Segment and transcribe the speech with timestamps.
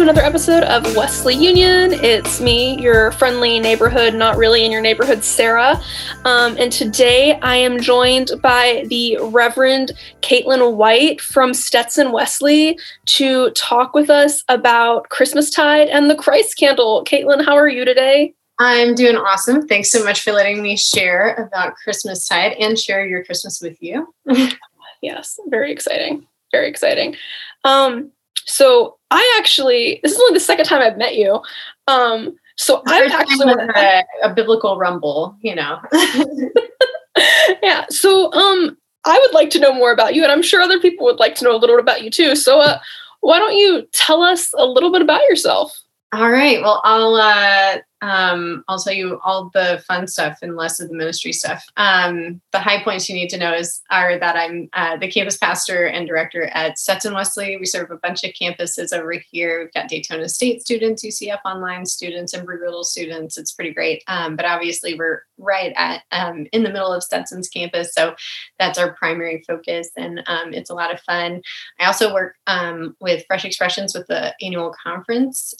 [0.00, 1.92] to another episode of Wesley Union.
[1.92, 5.78] It's me, your friendly neighborhood, not really in your neighborhood, Sarah.
[6.24, 9.92] Um, and today I am joined by the Reverend
[10.22, 12.78] Caitlin White from Stetson Wesley
[13.08, 17.04] to talk with us about Christmastide and the Christ candle.
[17.04, 18.32] Caitlin, how are you today?
[18.58, 19.68] I'm doing awesome.
[19.68, 24.14] Thanks so much for letting me share about Christmastide and share your Christmas with you.
[25.02, 26.26] yes, very exciting.
[26.52, 27.16] Very exciting.
[27.64, 28.12] Um,
[28.46, 31.40] so I actually, this is only the second time I've met you.
[31.88, 35.80] Um, so I actually a, a biblical rumble, you know.
[37.62, 37.86] yeah.
[37.88, 41.06] So um, I would like to know more about you, and I'm sure other people
[41.06, 42.36] would like to know a little bit about you too.
[42.36, 42.78] So uh,
[43.20, 45.76] why don't you tell us a little bit about yourself?
[46.12, 46.60] All right.
[46.60, 50.94] Well, I'll uh, um, I'll tell you all the fun stuff and less of the
[50.94, 51.64] ministry stuff.
[51.76, 55.36] Um, the high points you need to know is are that I'm uh, the campus
[55.36, 57.56] pastor and director at Stetson Wesley.
[57.58, 59.60] We serve a bunch of campuses over here.
[59.60, 63.36] We've got Daytona State students, UCF online students, and Embry-Riddle students.
[63.36, 64.02] It's pretty great.
[64.06, 68.14] Um, but obviously, we're right at um, in the middle of Stetson's campus, so
[68.58, 71.42] that's our primary focus, and um, it's a lot of fun.
[71.78, 75.54] I also work um, with Fresh Expressions with the annual conference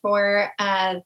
[0.00, 0.50] for.
[0.58, 0.96] Uh,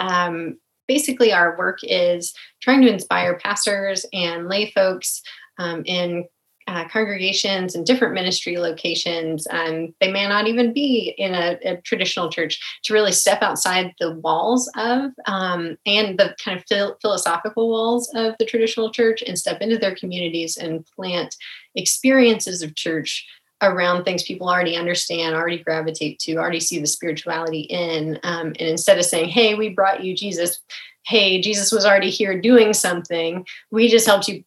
[0.00, 5.22] um, basically, our work is trying to inspire pastors and lay folks
[5.58, 6.24] um, in
[6.66, 11.80] uh, congregations and different ministry locations, and they may not even be in a, a
[11.82, 16.96] traditional church, to really step outside the walls of um, and the kind of phil-
[17.02, 21.34] philosophical walls of the traditional church and step into their communities and plant
[21.74, 23.26] experiences of church
[23.62, 28.18] around things people already understand, already gravitate to, already see the spirituality in.
[28.22, 30.60] Um, and instead of saying, hey, we brought you Jesus,
[31.06, 34.44] hey, Jesus was already here doing something, we just helped you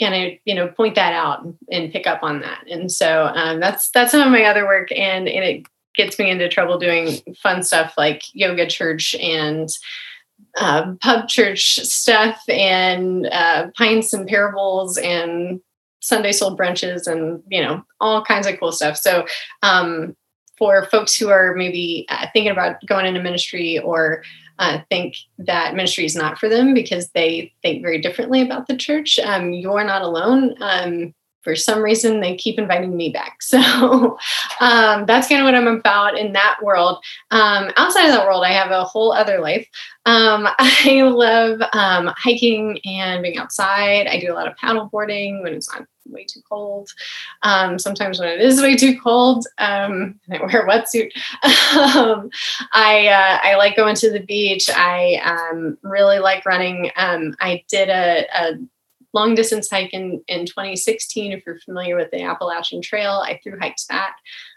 [0.00, 3.60] kind of you know point that out and pick up on that and so um,
[3.60, 7.18] that's that's some of my other work and, and it gets me into trouble doing
[7.42, 9.68] fun stuff like yoga church and
[10.58, 15.60] uh, pub church stuff and uh, pints and parables and
[16.02, 18.96] Sunday soul brunches and you know all kinds of cool stuff.
[18.98, 19.26] So
[19.62, 20.14] um,
[20.58, 24.22] for folks who are maybe uh, thinking about going into ministry or
[24.58, 28.76] uh, think that ministry is not for them because they think very differently about the
[28.76, 30.54] church, um, you're not alone.
[30.60, 33.38] Um, for some reason, they keep inviting me back.
[33.52, 34.18] So
[34.60, 37.04] um, that's kind of what I'm about in that world.
[37.30, 39.68] Um, outside of that world, I have a whole other life.
[40.06, 44.06] Um, I love um, hiking and being outside.
[44.06, 46.90] I do a lot of paddle boarding when it's not way too cold.
[47.42, 51.10] Um, sometimes when it is way too cold, um, I wear a wetsuit.
[51.96, 52.30] um,
[52.72, 54.68] I uh, I like going to the beach.
[54.70, 56.90] I um, really like running.
[56.96, 58.54] Um, I did a, a
[59.12, 61.32] long distance hike in, in 2016.
[61.32, 64.14] If you're familiar with the Appalachian Trail, I through hiked that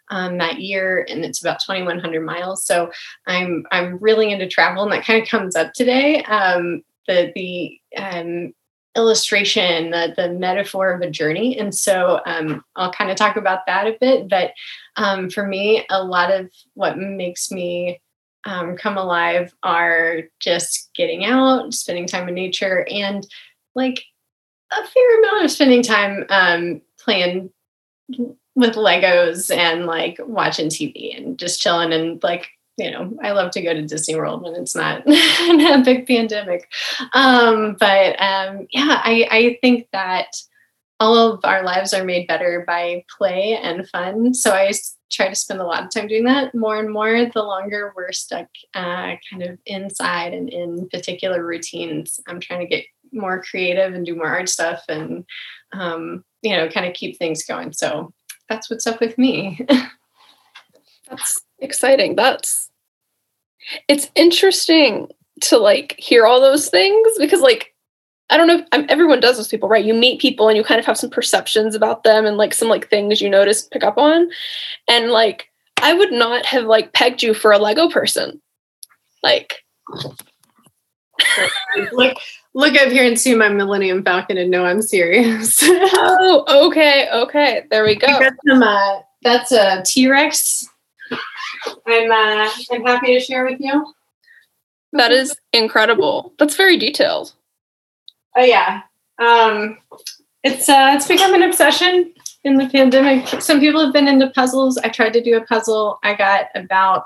[0.09, 2.65] um, that year, and it's about 2,100 miles.
[2.65, 2.91] So
[3.27, 6.23] I'm I'm really into travel, and that kind of comes up today.
[6.23, 8.53] Um, the the um,
[8.95, 11.57] illustration, the, the metaphor of a journey.
[11.57, 14.29] And so um, I'll kind of talk about that a bit.
[14.29, 14.51] But
[14.95, 18.01] um, for me, a lot of what makes me
[18.45, 23.25] um, come alive are just getting out, spending time in nature, and
[23.73, 24.03] like
[24.71, 27.49] a fair amount of spending time um, playing
[28.55, 33.51] with Legos and like watching TV and just chilling and like you know, I love
[33.51, 36.69] to go to Disney World when it's not a big pandemic.
[37.13, 40.35] Um, but um, yeah, I, I think that
[40.99, 44.33] all of our lives are made better by play and fun.
[44.33, 44.71] So I
[45.11, 48.11] try to spend a lot of time doing that more and more the longer we're
[48.11, 52.19] stuck uh, kind of inside and in particular routines.
[52.27, 55.25] I'm trying to get more creative and do more art stuff and,
[55.73, 57.71] um, you know, kind of keep things going.
[57.73, 58.13] So
[58.49, 59.65] that's what's up with me.
[61.09, 62.15] that's exciting.
[62.15, 62.69] That's
[63.87, 65.09] it's interesting
[65.41, 67.73] to like hear all those things because like
[68.29, 68.65] I don't know.
[68.71, 69.47] I'm, everyone does this.
[69.47, 69.85] People, right?
[69.85, 72.69] You meet people and you kind of have some perceptions about them and like some
[72.69, 74.29] like things you notice, pick up on,
[74.87, 75.49] and like
[75.81, 78.41] I would not have like pegged you for a Lego person.
[79.21, 79.57] Like,
[81.91, 82.17] look,
[82.55, 85.59] look up here and see my Millennium Falcon and know I'm serious.
[85.63, 87.65] oh, okay, okay.
[87.69, 88.07] There we go.
[88.47, 90.67] Some, uh, that's a T Rex
[91.87, 93.93] I'm uh, I'm happy to share with you.
[94.93, 96.33] That is incredible.
[96.39, 97.33] That's very detailed.
[98.35, 98.83] Oh yeah.
[99.19, 99.77] Um,
[100.43, 102.13] it's uh, it's become an obsession
[102.43, 103.41] in the pandemic.
[103.41, 104.77] Some people have been into puzzles.
[104.77, 105.99] I tried to do a puzzle.
[106.03, 107.05] I got about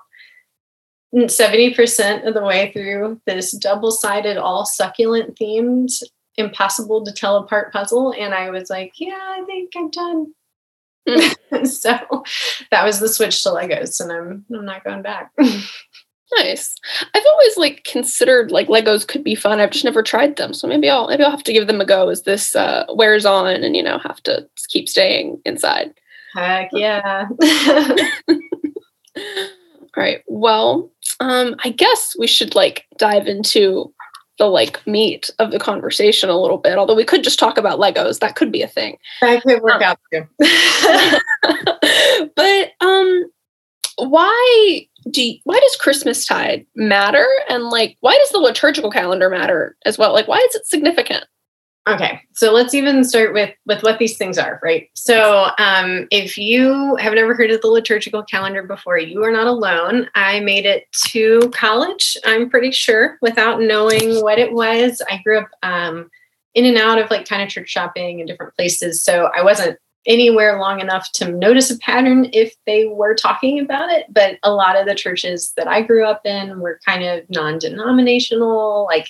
[1.16, 5.92] 70% of the way through this double-sided, all succulent themed,
[6.38, 8.14] impossible to tell apart puzzle.
[8.14, 10.34] And I was like, yeah, I think I'm done.
[11.66, 12.24] So
[12.72, 15.32] that was the switch to Legos, and I'm I'm not going back.
[16.38, 16.76] Nice.
[17.14, 19.60] I've always like considered like Legos could be fun.
[19.60, 21.86] I've just never tried them, so maybe I'll maybe I'll have to give them a
[21.86, 25.94] go as this uh, wears on, and you know have to keep staying inside.
[26.36, 27.28] Heck yeah.
[29.18, 30.22] All right.
[30.28, 33.92] Well, um, I guess we should like dive into
[34.40, 36.78] the like meat of the conversation a little bit.
[36.78, 38.98] Although we could just talk about Legos, that could be a thing.
[39.22, 40.28] That could work um, out too.
[42.36, 43.26] but um,
[43.98, 49.30] why do you, why does Christmas tide matter, and like why does the liturgical calendar
[49.30, 50.14] matter as well?
[50.14, 51.26] Like why is it significant?
[51.90, 54.90] Okay, so let's even start with with what these things are, right?
[54.94, 59.48] So, um, if you have never heard of the liturgical calendar before, you are not
[59.48, 60.08] alone.
[60.14, 62.16] I made it to college.
[62.26, 65.02] I'm pretty sure without knowing what it was.
[65.10, 66.12] I grew up um,
[66.54, 69.80] in and out of like kind of church shopping in different places, so I wasn't
[70.06, 74.06] anywhere long enough to notice a pattern if they were talking about it.
[74.14, 78.86] But a lot of the churches that I grew up in were kind of non-denominational,
[78.86, 79.08] like.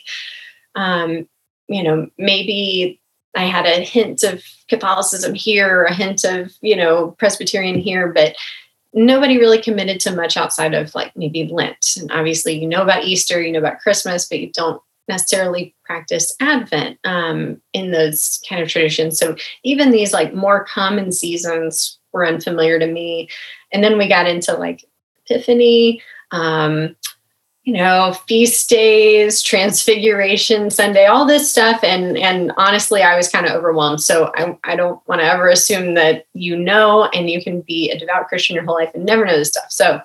[0.75, 1.27] Um,
[1.69, 2.99] you know, maybe
[3.35, 8.35] I had a hint of Catholicism here, a hint of, you know, Presbyterian here, but
[8.93, 11.95] nobody really committed to much outside of like maybe Lent.
[11.97, 16.35] And obviously, you know about Easter, you know about Christmas, but you don't necessarily practice
[16.41, 19.17] Advent um, in those kind of traditions.
[19.17, 23.29] So even these like more common seasons were unfamiliar to me.
[23.71, 24.85] And then we got into like
[25.25, 26.01] Epiphany,
[26.31, 26.95] um,
[27.63, 31.83] you know feast days transfiguration sunday all this stuff.
[31.83, 34.01] And and honestly i was kind of overwhelmed.
[34.01, 37.91] So i, I don't want to ever assume that you know and you can be
[37.91, 39.65] a devout christian your whole life and never know this stuff.
[39.69, 39.99] So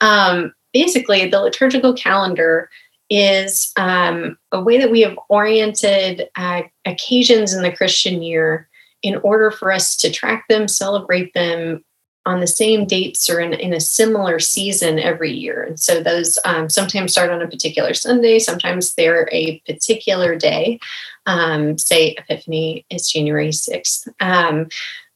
[0.00, 2.70] um, basically the liturgical calendar
[3.10, 8.68] is um, a way that we have oriented uh, occasions in the christian year
[9.02, 11.84] in order for us to track them celebrate them
[12.26, 15.62] on the same dates or in, in a similar season every year.
[15.62, 20.78] And so those um, sometimes start on a particular Sunday, sometimes they're a particular day.
[21.26, 24.08] Um, say Epiphany is January 6th.
[24.20, 24.68] Um,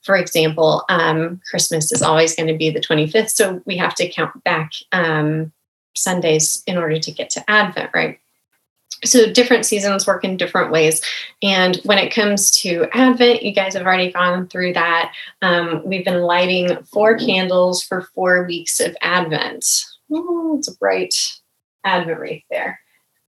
[0.03, 3.31] for example, um, Christmas is always going to be the 25th.
[3.31, 5.53] So we have to count back um,
[5.95, 8.19] Sundays in order to get to Advent, right?
[9.05, 11.01] So different seasons work in different ways.
[11.43, 15.13] And when it comes to advent you guys have already gone through that.
[15.43, 19.85] Um, we've been lighting four candles for four weeks of advent.
[20.13, 21.15] Oh, it's a bright
[21.85, 22.81] advent wreath there.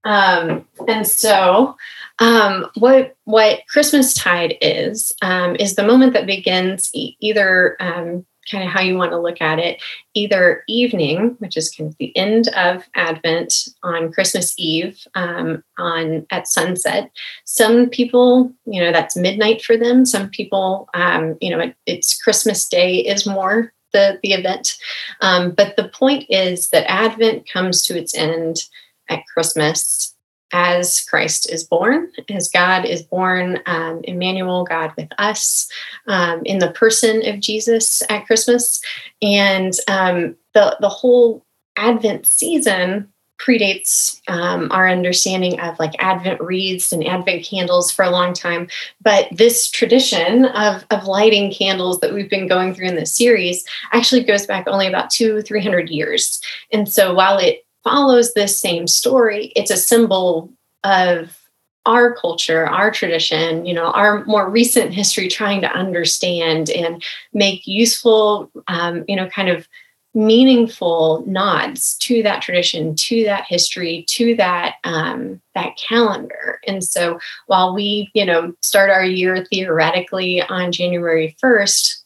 [0.03, 1.75] Um, and so
[2.19, 8.25] um, what what christmas tide is um, is the moment that begins e- either um,
[8.49, 9.81] kind of how you want to look at it.
[10.13, 16.25] Either evening which is kind of the end of advent on christmas eve um, on
[16.31, 17.11] at sunset.
[17.45, 20.05] Some people you know that's midnight for them.
[20.05, 24.75] Some people um, you know it, it's christmas day is more the the event.
[25.21, 28.65] Um, but the point is that advent comes to its end
[29.09, 30.16] at christmas
[30.51, 35.69] as Christ is born, as God is born, um, Emmanuel, God with us,
[36.07, 38.81] um, in the person of Jesus at Christmas.
[39.21, 46.91] And um, the, the whole Advent season predates um, our understanding of like Advent wreaths
[46.91, 48.67] and Advent candles for a long time.
[49.01, 53.63] But this tradition of, of lighting candles that we've been going through in this series
[53.91, 56.41] actually goes back only about two, 300 years.
[56.73, 59.51] And so while it follows this same story.
[59.55, 60.51] It's a symbol
[60.83, 61.37] of
[61.85, 67.01] our culture, our tradition, you know, our more recent history, trying to understand and
[67.33, 69.67] make useful, um, you know, kind of
[70.13, 76.59] meaningful nods to that tradition, to that history, to that um, that calendar.
[76.67, 82.03] And so, while we, you know, start our year theoretically on January first,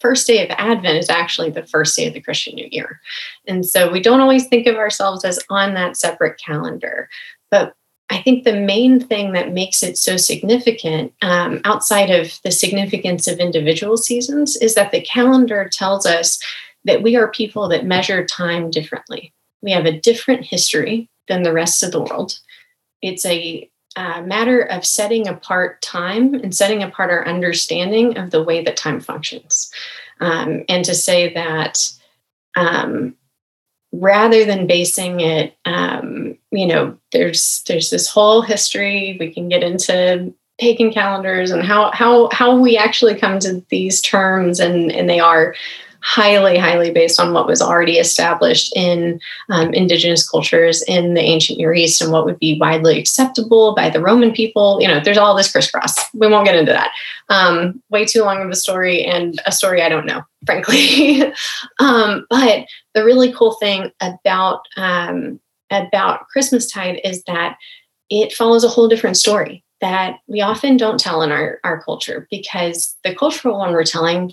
[0.00, 3.00] first day of Advent is actually the first day of the Christian New Year.
[3.46, 7.08] And so we don't always think of ourselves as on that separate calendar.
[7.50, 7.74] But
[8.10, 13.28] I think the main thing that makes it so significant, um, outside of the significance
[13.28, 16.42] of individual seasons, is that the calendar tells us
[16.84, 19.32] that we are people that measure time differently.
[19.62, 22.38] We have a different history than the rest of the world.
[23.02, 28.40] It's a uh, matter of setting apart time and setting apart our understanding of the
[28.40, 29.72] way that time functions.
[30.20, 31.84] Um, and to say that
[32.54, 33.16] um,
[33.90, 39.16] rather than basing it, um, you know, there's there's this whole history.
[39.18, 44.00] We can get into pagan calendars and how how how we actually come to these
[44.00, 45.56] terms, and and they are
[46.00, 51.58] highly, highly based on what was already established in um, indigenous cultures in the ancient
[51.58, 54.78] Near East and what would be widely acceptable by the Roman people.
[54.80, 55.96] You know, there's all this crisscross.
[56.14, 56.92] We won't get into that.
[57.28, 61.22] Um, way too long of a story and a story I don't know, frankly.
[61.80, 65.40] um, but the really cool thing about um,
[65.70, 67.56] about Christmastide is that
[68.10, 72.26] it follows a whole different story that we often don't tell in our, our culture
[72.30, 74.32] because the cultural one we're telling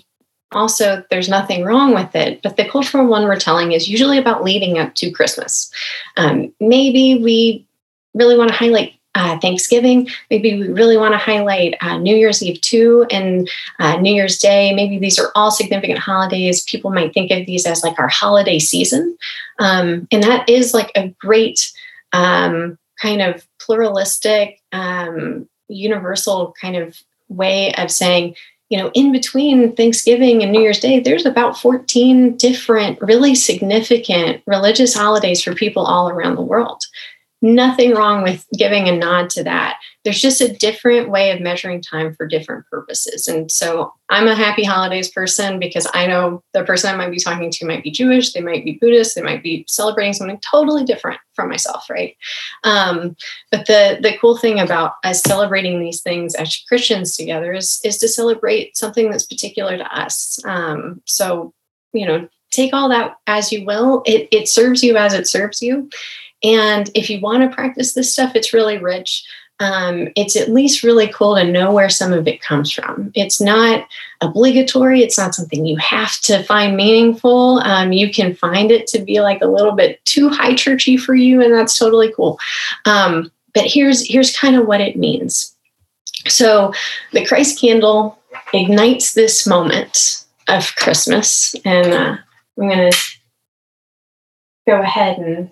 [0.52, 4.44] also there's nothing wrong with it but the cultural one we're telling is usually about
[4.44, 5.70] leading up to christmas
[6.16, 7.66] um, maybe we
[8.14, 10.08] really want to highlight uh, Thanksgiving.
[10.30, 13.48] Maybe we really want to highlight uh, New Year's Eve too, and
[13.78, 14.74] uh, New Year's Day.
[14.74, 16.62] Maybe these are all significant holidays.
[16.64, 19.16] People might think of these as like our holiday season,
[19.58, 21.72] um, and that is like a great
[22.12, 28.34] um, kind of pluralistic, um, universal kind of way of saying,
[28.68, 34.42] you know, in between Thanksgiving and New Year's Day, there's about 14 different, really significant
[34.46, 36.82] religious holidays for people all around the world
[37.42, 39.78] nothing wrong with giving a nod to that.
[40.04, 43.28] There's just a different way of measuring time for different purposes.
[43.28, 47.18] And so I'm a happy holidays person because I know the person I might be
[47.18, 50.84] talking to might be Jewish, they might be Buddhist, they might be celebrating something totally
[50.84, 52.16] different from myself, right?
[52.64, 53.16] Um,
[53.50, 57.98] but the the cool thing about us celebrating these things as Christians together is is
[57.98, 60.38] to celebrate something that's particular to us.
[60.44, 61.52] Um, so
[61.92, 64.02] you know, take all that as you will.
[64.06, 65.90] It it serves you as it serves you
[66.46, 69.26] and if you want to practice this stuff, it's really rich.
[69.58, 73.10] Um, it's at least really cool to know where some of it comes from.
[73.14, 73.88] It's not
[74.20, 77.58] obligatory, it's not something you have to find meaningful.
[77.64, 81.14] Um, you can find it to be like a little bit too high churchy for
[81.14, 82.38] you, and that's totally cool.
[82.84, 85.52] Um, but here's here's kind of what it means.
[86.28, 86.72] So
[87.12, 88.18] the Christ candle
[88.54, 92.16] ignites this moment of Christmas, and uh,
[92.58, 92.98] I'm going to
[94.68, 95.50] go ahead and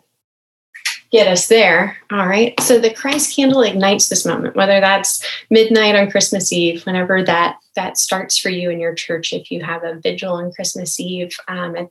[1.15, 1.97] get us there.
[2.11, 2.59] All right.
[2.61, 7.61] So the Christ candle ignites this moment, whether that's midnight on Christmas Eve, whenever that
[7.77, 9.33] that starts for you in your church.
[9.33, 11.89] If you have a vigil on Christmas Eve um, at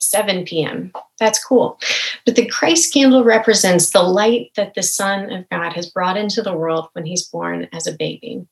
[0.00, 1.78] 7 p.m., that's cool.
[2.26, 6.42] But the Christ candle represents the light that the Son of God has brought into
[6.42, 8.44] the world when He's born as a baby,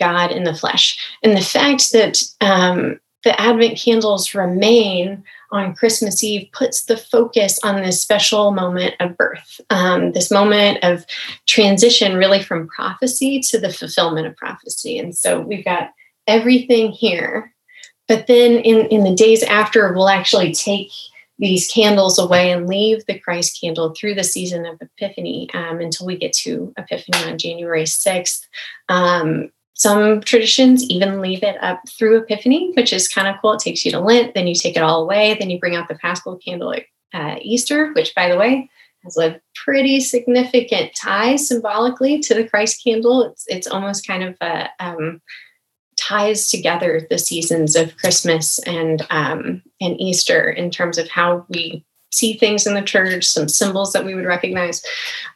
[0.00, 6.22] God in the flesh, and the fact that um, the Advent candles remain on Christmas
[6.22, 11.06] Eve puts the focus on this special moment of birth, um, this moment of
[11.46, 14.98] transition, really from prophecy to the fulfillment of prophecy.
[14.98, 15.90] And so we've got
[16.26, 17.54] everything here.
[18.06, 20.90] But then in, in the days after, we'll actually take
[21.38, 26.06] these candles away and leave the Christ candle through the season of Epiphany um, until
[26.06, 28.46] we get to Epiphany on January 6th.
[28.88, 33.52] Um, some traditions even leave it up through Epiphany, which is kind of cool.
[33.52, 35.86] It takes you to Lent, then you take it all away, then you bring out
[35.86, 36.82] the Paschal candle at
[37.14, 38.68] uh, Easter, which, by the way,
[39.04, 43.22] has a pretty significant tie symbolically to the Christ candle.
[43.22, 45.22] It's, it's almost kind of a, um,
[45.96, 51.84] ties together the seasons of Christmas and um, and Easter in terms of how we
[52.10, 54.82] see things in the church, some symbols that we would recognize.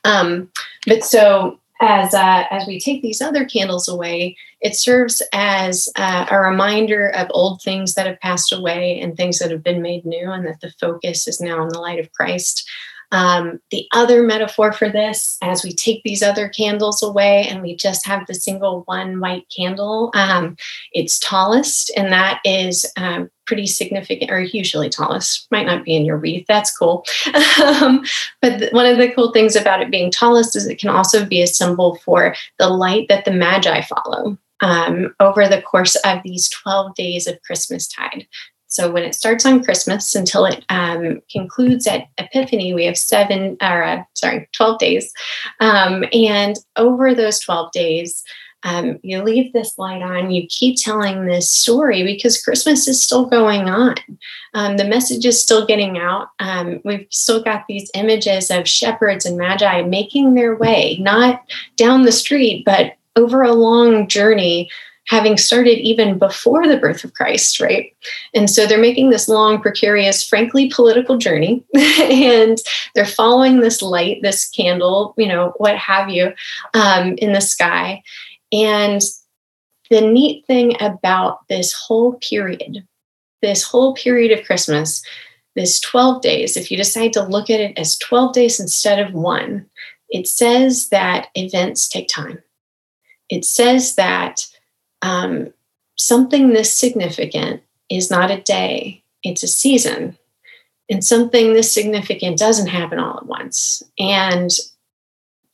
[0.05, 0.51] Um,
[0.87, 6.27] but so as uh, as we take these other candles away, it serves as uh,
[6.31, 10.07] a reminder of old things that have passed away and things that have been made
[10.07, 12.69] new, and that the focus is now on the light of Christ.
[13.13, 17.77] Um, the other metaphor for this, as we take these other candles away and we
[17.77, 20.57] just have the single one white candle, um,
[20.93, 25.47] it's tallest, and that is um, pretty significant, or usually tallest.
[25.51, 26.47] Might not be in your wreath.
[26.49, 27.05] That's cool.
[27.63, 28.05] Um,
[28.41, 31.25] but th- one of the cool things about it being tallest is it can also
[31.25, 34.39] be a symbol for the light that the Magi follow.
[34.61, 38.27] Um, over the course of these 12 days of Christmas tide.
[38.73, 43.59] So when it starts on Christmas until it um, concludes at Epiphany, we have seven,
[43.61, 45.13] or uh, sorry, 12 days.
[45.61, 48.25] Um, and over those 12 days,
[48.63, 53.27] um, you leave this light on, you keep telling this story because Christmas is still
[53.27, 53.97] going on.
[54.55, 56.29] Um, the message is still getting out.
[56.39, 61.43] Um, we've still got these images of shepherds and magi making their way, not
[61.77, 64.71] down the street, but over a long journey
[65.09, 67.95] having started even before the birth of Christ, right?
[68.35, 72.59] And so they're making this long, precarious, frankly, political journey, and
[72.95, 76.33] they're following this light, this candle, you know, what have you,
[76.75, 78.03] um, in the sky.
[78.53, 79.03] And
[79.91, 82.87] the neat thing about this whole period,
[83.43, 85.05] this whole period of Christmas,
[85.55, 89.13] this 12 days, if you decide to look at it as 12 days instead of
[89.13, 89.67] one,
[90.09, 92.43] it says that events take time.
[93.29, 94.47] It says that
[95.03, 95.53] um,
[95.97, 100.17] something this significant is not a day, it's a season.
[100.91, 103.83] And something this significant doesn't happen all at once.
[103.99, 104.51] And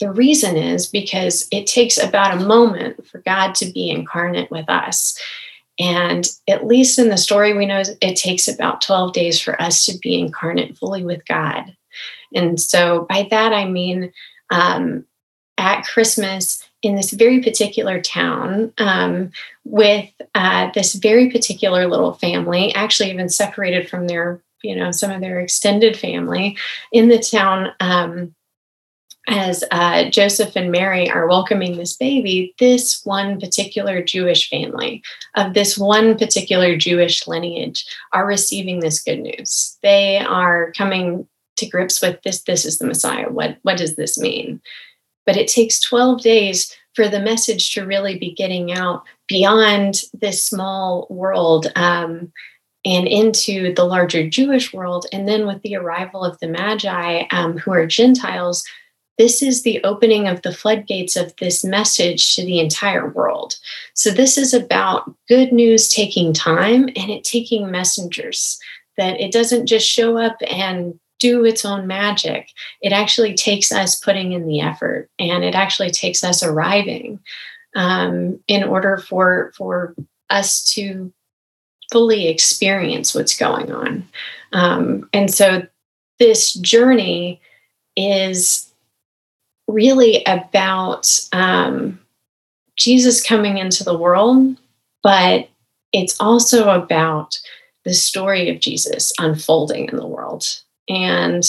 [0.01, 4.69] the reason is because it takes about a moment for God to be incarnate with
[4.69, 5.21] us.
[5.79, 9.87] And at least in the story, we know it takes about 12 days for us
[9.87, 11.77] to be incarnate fully with God.
[12.35, 14.13] And so by that, I mean
[14.51, 15.05] um,
[15.57, 19.31] at Christmas in this very particular town um,
[19.65, 25.11] with uh, this very particular little family, actually even separated from their, you know, some
[25.11, 26.57] of their extended family
[26.93, 27.73] in the town.
[27.81, 28.35] Um,
[29.31, 35.03] as uh, Joseph and Mary are welcoming this baby, this one particular Jewish family
[35.37, 39.77] of this one particular Jewish lineage are receiving this good news.
[39.83, 42.43] They are coming to grips with this.
[42.43, 43.29] This is the Messiah.
[43.29, 44.63] What what does this mean?
[45.29, 50.43] But it takes 12 days for the message to really be getting out beyond this
[50.43, 52.33] small world um,
[52.83, 55.05] and into the larger Jewish world.
[55.13, 58.65] And then with the arrival of the Magi, um, who are Gentiles,
[59.19, 63.57] this is the opening of the floodgates of this message to the entire world.
[63.93, 68.59] So, this is about good news taking time and it taking messengers,
[68.97, 72.51] that it doesn't just show up and do its own magic.
[72.81, 77.21] It actually takes us putting in the effort and it actually takes us arriving
[77.75, 79.95] um, in order for, for
[80.31, 81.13] us to
[81.91, 84.09] fully experience what's going on.
[84.53, 85.67] Um, and so,
[86.19, 87.41] this journey
[87.97, 88.73] is
[89.69, 92.01] really about um,
[92.77, 94.57] Jesus coming into the world,
[95.03, 95.49] but
[95.93, 97.39] it's also about
[97.85, 100.61] the story of Jesus unfolding in the world.
[100.89, 101.45] And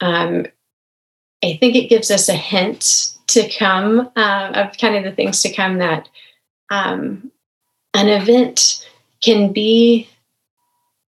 [0.00, 0.46] um,
[1.42, 5.42] I think it gives us a hint to come uh, of kind of the things
[5.42, 6.08] to come that
[6.70, 7.30] um,
[7.94, 8.86] an event
[9.22, 10.08] can be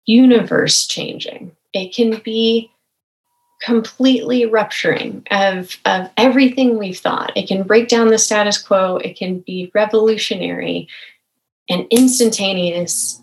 [0.06, 1.54] universe changing.
[1.72, 2.70] It can be
[3.62, 7.32] completely rupturing of, of everything we've thought.
[7.36, 10.88] It can break down the status quo, it can be revolutionary
[11.68, 13.20] and instantaneous.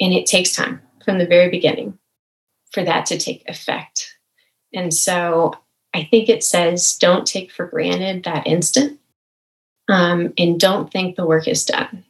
[0.00, 1.98] And it takes time from the very beginning
[2.72, 4.16] for that to take effect.
[4.74, 5.54] And so
[5.94, 9.00] I think it says don't take for granted that instant
[9.88, 12.04] um, and don't think the work is done.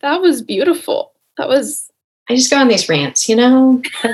[0.00, 1.12] That was beautiful.
[1.36, 1.90] That was
[2.28, 3.82] I just go on these rants, you know.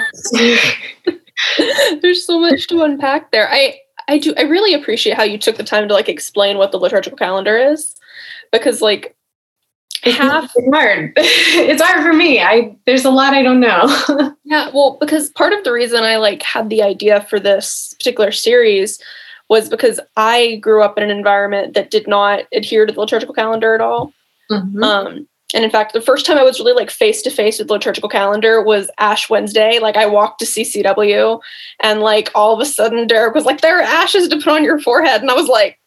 [2.00, 3.48] There's so much to unpack there.
[3.50, 6.72] I I do I really appreciate how you took the time to like explain what
[6.72, 7.94] the liturgical calendar is
[8.52, 9.15] because like
[10.02, 11.12] half it's hard.
[11.16, 12.40] it's hard for me.
[12.40, 14.34] I there's a lot I don't know.
[14.44, 18.32] yeah, well, because part of the reason I like had the idea for this particular
[18.32, 19.00] series
[19.48, 23.34] was because I grew up in an environment that did not adhere to the liturgical
[23.34, 24.12] calendar at all.
[24.50, 24.82] Mm-hmm.
[24.82, 27.68] Um, and in fact, the first time I was really like face to face with
[27.68, 29.78] the liturgical calendar was Ash Wednesday.
[29.78, 31.40] Like I walked to CCW
[31.80, 34.64] and like all of a sudden Derek was like, there are ashes to put on
[34.64, 35.20] your forehead.
[35.20, 35.78] And I was like,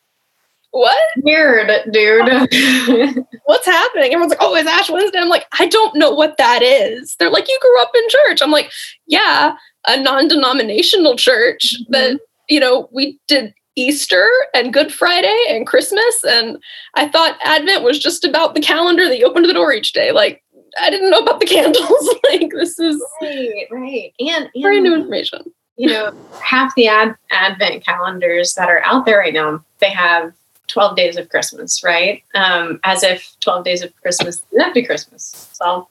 [0.71, 0.97] what?
[1.17, 2.27] Weird, dude.
[3.45, 4.13] What's happening?
[4.13, 5.19] Everyone's like, oh, it's Ash Wednesday.
[5.19, 7.15] I'm like, I don't know what that is.
[7.17, 8.41] They're like, you grew up in church.
[8.41, 8.71] I'm like,
[9.07, 9.55] yeah,
[9.87, 11.93] a non denominational church mm-hmm.
[11.93, 16.23] that, you know, we did Easter and Good Friday and Christmas.
[16.27, 16.57] And
[16.95, 20.11] I thought Advent was just about the calendar that you opened the door each day.
[20.11, 20.43] Like,
[20.79, 22.15] I didn't know about the candles.
[22.29, 24.13] like, this is right, right.
[24.19, 25.51] And, and very new information.
[25.77, 30.33] You know, half the ad- Advent calendars that are out there right now, they have
[30.69, 32.23] 12 days of Christmas, right?
[32.33, 35.49] Um, as if 12 days of Christmas doesn't have to be Christmas.
[35.53, 35.89] So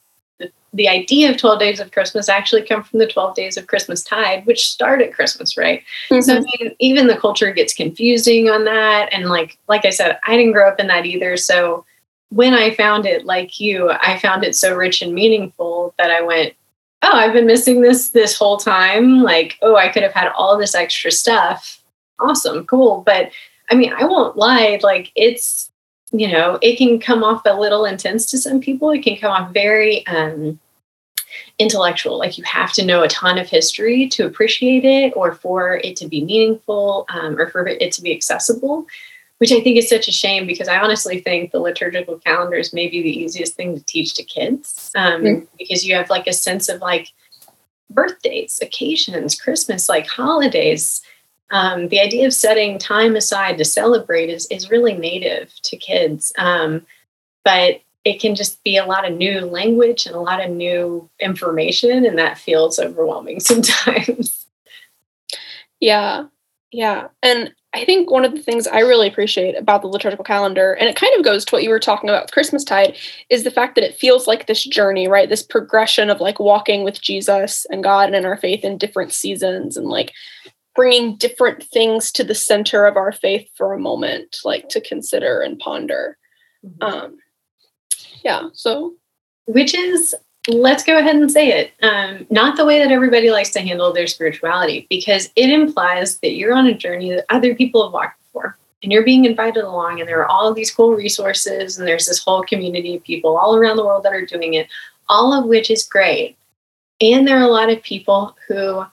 [0.72, 4.02] the idea of 12 days of Christmas actually come from the 12 days of Christmas
[4.02, 5.82] tide, which start at Christmas, right?
[6.10, 6.20] Mm-hmm.
[6.20, 9.08] So I mean, even the culture gets confusing on that.
[9.12, 11.36] And like, like I said, I didn't grow up in that either.
[11.36, 11.84] So
[12.30, 16.22] when I found it like you, I found it so rich and meaningful that I
[16.22, 16.54] went,
[17.00, 19.22] Oh, I've been missing this this whole time.
[19.22, 21.80] Like, oh, I could have had all this extra stuff.
[22.18, 23.04] Awesome, cool.
[23.06, 23.30] But
[23.70, 25.70] I mean, I won't lie, like it's
[26.12, 28.90] you know, it can come off a little intense to some people.
[28.90, 30.58] It can come off very um,
[31.58, 35.80] intellectual, like you have to know a ton of history to appreciate it, or for
[35.84, 38.86] it to be meaningful, um, or for it to be accessible.
[39.38, 42.72] Which I think is such a shame because I honestly think the liturgical calendar is
[42.72, 45.44] maybe the easiest thing to teach to kids um, mm-hmm.
[45.56, 47.10] because you have like a sense of like
[47.88, 51.02] birthdays, occasions, Christmas, like holidays
[51.50, 56.32] um, the idea of setting time aside to celebrate is, is really native to kids.
[56.38, 56.86] Um,
[57.44, 61.08] but it can just be a lot of new language and a lot of new
[61.20, 64.46] information, and that feels overwhelming sometimes.
[65.80, 66.26] Yeah.
[66.70, 67.08] Yeah.
[67.22, 70.88] And I think one of the things I really appreciate about the liturgical calendar, and
[70.88, 72.96] it kind of goes to what you were talking about with Christmastide,
[73.28, 75.28] is the fact that it feels like this journey, right?
[75.28, 79.12] This progression of like walking with Jesus and God and in our faith in different
[79.12, 80.12] seasons and like
[80.78, 85.40] bringing different things to the center of our faith for a moment, like to consider
[85.40, 86.16] and ponder.
[86.64, 86.82] Mm-hmm.
[86.82, 87.18] Um,
[88.24, 88.48] yeah.
[88.52, 88.94] So,
[89.46, 90.14] which is
[90.46, 91.72] let's go ahead and say it.
[91.82, 96.34] Um, not the way that everybody likes to handle their spirituality, because it implies that
[96.34, 98.56] you're on a journey that other people have walked before.
[98.80, 102.22] And you're being invited along, and there are all these cool resources, and there's this
[102.22, 104.68] whole community of people all around the world that are doing it,
[105.08, 106.36] all of which is great.
[107.00, 108.84] And there are a lot of people who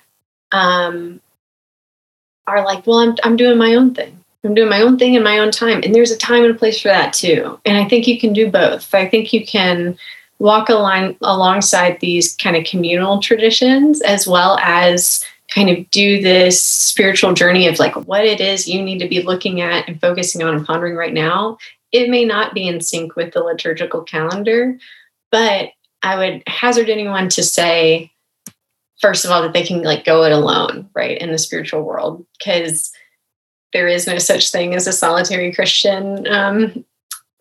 [0.52, 1.22] um,
[2.48, 4.24] are like, well, I'm, I'm doing my own thing.
[4.44, 5.82] I'm doing my own thing in my own time.
[5.84, 7.60] And there's a time and a place for that too.
[7.66, 8.94] And I think you can do both.
[8.94, 9.98] I think you can
[10.40, 16.62] walk along alongside these kind of communal traditions as well as kind of do this
[16.62, 20.44] spiritual journey of like what it is you need to be looking at and focusing
[20.44, 21.58] on and pondering right now
[21.92, 24.78] it may not be in sync with the liturgical calendar
[25.32, 25.70] but
[26.04, 28.12] i would hazard anyone to say
[29.02, 32.26] first of all that they can like go it alone right in the spiritual world
[32.38, 32.92] because
[33.74, 36.86] there is no such thing as a solitary christian um,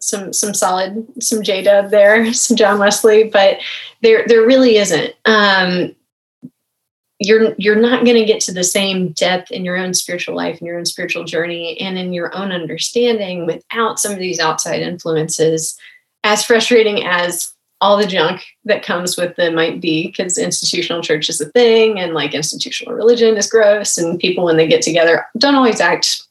[0.05, 3.59] some some solid some J Dub there, some John Wesley, but
[4.03, 5.15] there there really isn't.
[5.25, 5.95] Um,
[7.21, 10.59] you're you're not going to get to the same depth in your own spiritual life
[10.59, 14.83] and your own spiritual journey and in your own understanding without some of these outside
[14.83, 15.79] influences.
[16.27, 17.53] As frustrating as
[17.85, 22.01] all the junk that comes with them might be, because institutional church is a thing
[22.01, 26.23] and like institutional religion is gross, and people when they get together don't always act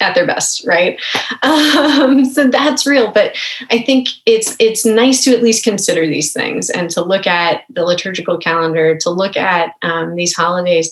[0.00, 0.98] at their best right?
[1.42, 3.36] Um, so that's real but
[3.70, 7.62] i think it's it's nice to at least consider these things and to look at
[7.70, 10.90] the liturgical calendar to look at um, these holidays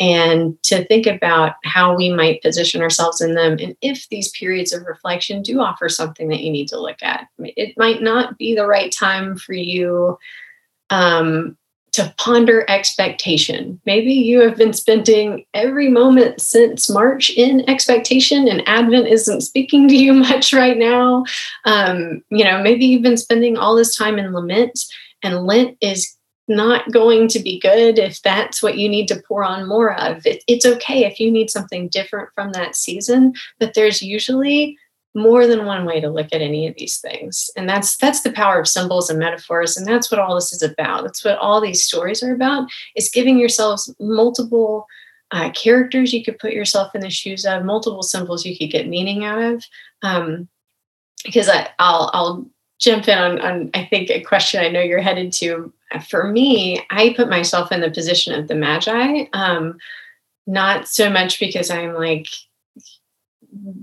[0.00, 4.72] and to think about how we might position ourselves in them and if these periods
[4.72, 8.54] of reflection do offer something that you need to look at it might not be
[8.54, 10.18] the right time for you
[10.90, 11.56] um,
[11.98, 13.80] to ponder expectation.
[13.84, 19.88] Maybe you have been spending every moment since March in expectation, and Advent isn't speaking
[19.88, 21.24] to you much right now.
[21.64, 24.78] Um, you know, maybe you've been spending all this time in lament,
[25.22, 26.16] and Lent is
[26.48, 30.24] not going to be good if that's what you need to pour on more of.
[30.26, 34.78] It, it's okay if you need something different from that season, but there's usually
[35.14, 37.50] more than one way to look at any of these things.
[37.56, 40.62] And that's that's the power of symbols and metaphors and that's what all this is
[40.62, 41.04] about.
[41.04, 44.86] That's what all these stories are about is giving yourselves multiple
[45.30, 48.88] uh, characters you could put yourself in the shoes of multiple symbols you could get
[48.88, 49.64] meaning out of.
[50.02, 50.48] Um,
[51.24, 55.00] because I, I'll, I'll jump in on, on i think a question i know you're
[55.00, 55.72] headed to.
[56.08, 59.78] For me i put myself in the position of the magi um,
[60.46, 62.26] not so much because i'm like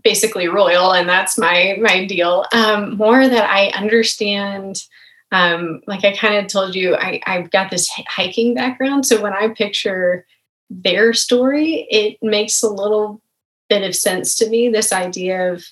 [0.03, 4.83] basically royal and that's my my deal um, more that i understand
[5.31, 9.05] um, like i kind of told you I, i've got this hiking background.
[9.05, 10.25] So when i picture
[10.69, 13.21] their story it makes a little
[13.69, 15.65] bit of sense to me this idea of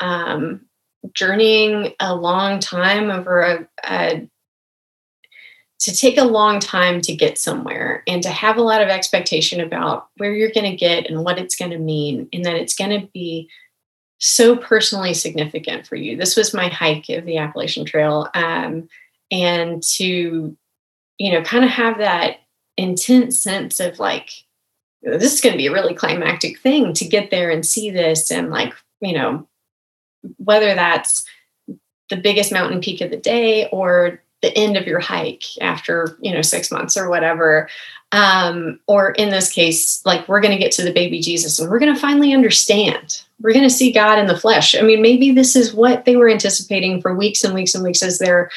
[0.00, 0.65] um,
[1.12, 4.28] journeying a long time over a, a
[5.78, 9.60] to take a long time to get somewhere and to have a lot of expectation
[9.60, 12.74] about where you're going to get and what it's going to mean and that it's
[12.74, 13.48] going to be
[14.18, 16.16] so personally significant for you.
[16.16, 18.28] This was my hike of the Appalachian Trail.
[18.34, 18.88] Um,
[19.30, 20.56] and to,
[21.18, 22.38] you know, kind of have that
[22.78, 24.30] intense sense of like,
[25.02, 28.30] this is going to be a really climactic thing to get there and see this.
[28.30, 29.46] And like, you know,
[30.38, 31.24] whether that's
[32.08, 36.32] the biggest mountain peak of the day or the end of your hike after you
[36.32, 37.68] know six months or whatever.
[38.12, 41.68] Um, or in this case like we're going to get to the baby jesus and
[41.68, 43.22] we're going to finally understand.
[43.40, 44.76] We're going to see god in the flesh.
[44.76, 48.02] I mean maybe this is what they were anticipating for weeks and weeks and weeks
[48.02, 48.50] as they're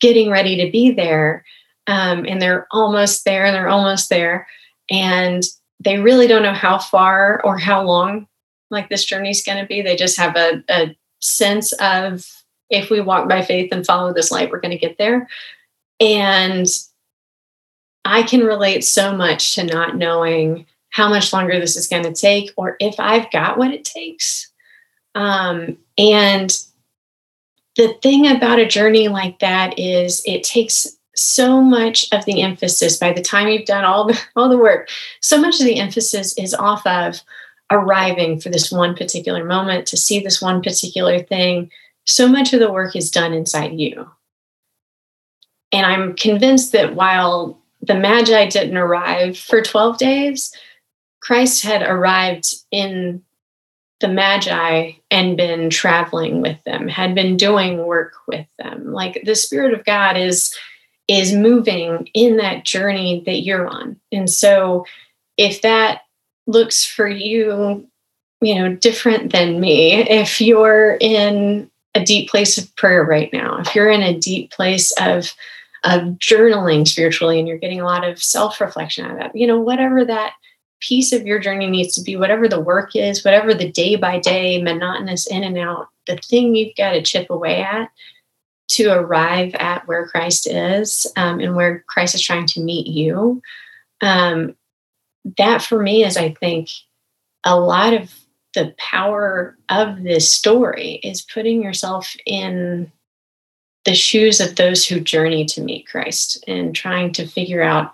[0.00, 1.44] getting ready to be there
[1.86, 4.46] um, and they're almost there and they're almost there
[4.90, 5.42] and
[5.80, 8.26] they really don't know how far or how long
[8.70, 9.82] like this journey is going to be.
[9.82, 12.24] They just have a, a sense of
[12.70, 15.28] if we walk by faith and follow this light, we're going to get there.
[16.00, 16.66] And
[18.04, 22.12] I can relate so much to not knowing how much longer this is going to
[22.12, 24.52] take or if I've got what it takes.
[25.14, 26.56] Um, and
[27.76, 32.96] the thing about a journey like that is it takes so much of the emphasis
[32.96, 34.88] by the time you've done all the, all the work
[35.20, 37.20] so much of the emphasis is off of
[37.70, 41.70] arriving for this one particular moment to see this one particular thing
[42.04, 44.10] so much of the work is done inside you.
[45.72, 50.54] And I'm convinced that while the Magi didn't arrive for 12 days,
[51.20, 53.22] Christ had arrived in
[54.00, 58.92] the Magi and been traveling with them, had been doing work with them.
[58.92, 60.54] Like the Spirit of God is
[61.06, 64.00] is moving in that journey that you're on.
[64.10, 64.86] And so
[65.36, 66.02] if that
[66.46, 67.86] looks for you,
[68.40, 73.58] you know, different than me, if you're in a deep place of prayer right now,
[73.58, 75.32] if you're in a deep place of
[75.84, 79.60] of journaling spiritually and you're getting a lot of self-reflection out of that, you know,
[79.60, 80.32] whatever that
[80.80, 84.18] piece of your journey needs to be, whatever the work is, whatever the day by
[84.18, 87.90] day monotonous in and out, the thing you've got to chip away at
[88.68, 93.42] to arrive at where Christ is um, and where Christ is trying to meet you.
[94.00, 94.56] Um,
[95.38, 96.68] that for me is, I think,
[97.44, 98.14] a lot of
[98.54, 102.90] the power of this story is putting yourself in
[103.84, 107.92] the shoes of those who journey to meet Christ and trying to figure out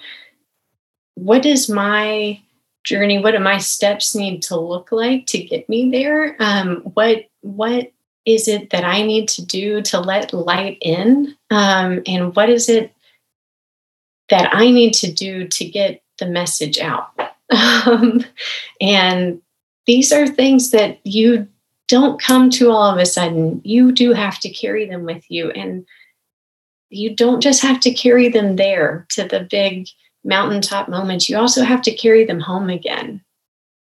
[1.14, 2.40] what does my
[2.85, 6.37] journey, what do my steps need to look like to get me there?
[6.38, 7.93] Um, what what
[8.27, 11.37] is it that I need to do to let light in?
[11.51, 12.95] Um, and what is it
[14.29, 17.11] that I need to do to get the message out?
[17.53, 18.25] Um,
[18.81, 19.43] and
[19.89, 21.49] these are things that you
[21.89, 23.61] don't come to all of a sudden.
[23.65, 25.51] You do have to carry them with you.
[25.51, 25.85] And
[26.91, 29.89] you don't just have to carry them there to the big
[30.25, 33.23] mountaintop moments, you also have to carry them home again.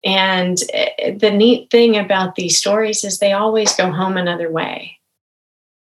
[0.03, 4.97] And eh, the neat thing about these stories is they always go home another way.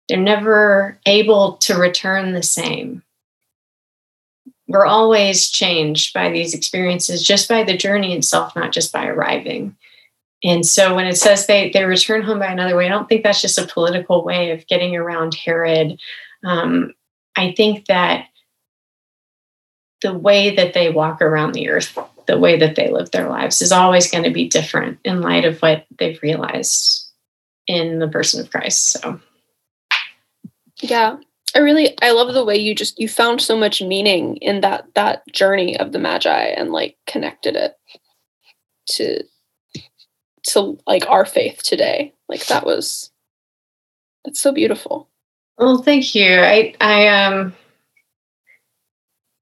[0.07, 3.03] They're never able to return the same.
[4.67, 9.75] We're always changed by these experiences, just by the journey itself, not just by arriving.
[10.43, 13.23] And so when it says they, they return home by another way, I don't think
[13.23, 15.99] that's just a political way of getting around Herod.
[16.43, 16.93] Um,
[17.35, 18.27] I think that
[20.01, 23.61] the way that they walk around the earth, the way that they live their lives
[23.61, 27.07] is always going to be different in light of what they've realized
[27.65, 28.91] in the person of Christ.
[28.91, 29.19] So
[30.81, 31.17] yeah.
[31.57, 34.85] I really I love the way you just you found so much meaning in that
[34.93, 37.73] that journey of the magi and like connected it
[38.91, 39.23] to
[40.49, 42.13] to like our faith today.
[42.29, 43.11] Like that was
[44.23, 45.09] that's so beautiful.
[45.57, 46.39] Well, thank you.
[46.41, 47.55] I I um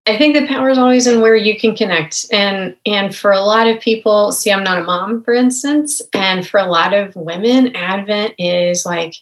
[0.08, 2.28] I think the power is always in where you can connect.
[2.32, 6.47] And and for a lot of people, see, I'm not a mom, for instance, and
[6.47, 9.15] for a lot of women, Advent is like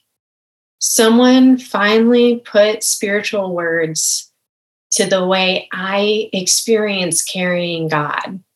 [0.86, 4.30] someone finally put spiritual words
[4.92, 8.42] to the way I experience carrying God.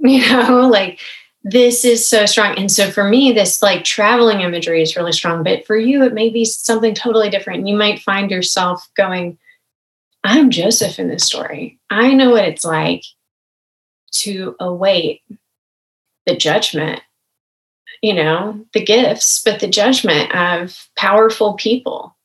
[0.00, 1.00] You know, like
[1.42, 2.56] this is so strong.
[2.56, 5.42] And so for me, this like traveling imagery is really strong.
[5.42, 7.66] But for you, it may be something totally different.
[7.66, 9.38] You might find yourself going,
[10.22, 11.80] I'm Joseph in this story.
[11.90, 13.02] I know what it's like
[14.18, 15.22] to await
[16.26, 17.00] the judgment,
[18.02, 22.16] you know, the gifts, but the judgment of powerful people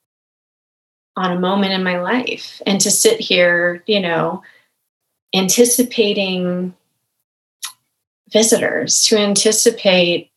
[1.15, 2.61] on a moment in my life.
[2.65, 4.43] And to sit here, you know,
[5.33, 6.73] anticipating
[8.31, 10.31] visitors, to anticipate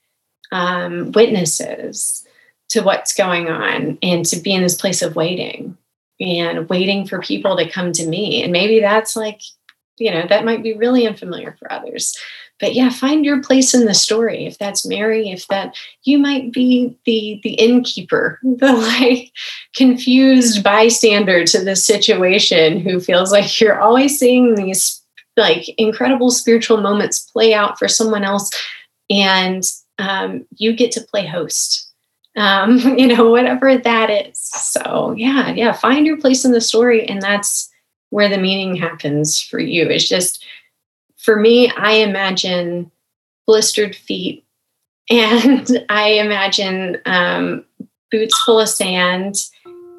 [0.52, 2.26] um, witnesses
[2.68, 5.76] to what's going on, and to be in this place of waiting
[6.18, 8.42] and waiting for people to come to me.
[8.42, 9.40] And maybe that's like,
[9.98, 12.16] you know, that might be really unfamiliar for others.
[12.58, 14.46] But yeah, find your place in the story.
[14.46, 19.32] If that's Mary, if that you might be the the innkeeper, the like
[19.74, 25.02] confused bystander to the situation who feels like you're always seeing these
[25.36, 28.50] like incredible spiritual moments play out for someone else
[29.10, 29.64] and
[29.98, 31.86] um, you get to play host
[32.36, 34.38] um, you know, whatever that is.
[34.38, 37.06] So, yeah, yeah, find your place in the story.
[37.06, 37.70] And that's
[38.10, 39.88] where the meaning happens for you.
[39.88, 40.44] It's just,
[41.26, 42.90] for me, I imagine
[43.46, 44.44] blistered feet.
[45.08, 47.64] And I imagine um,
[48.10, 49.36] boots full of sand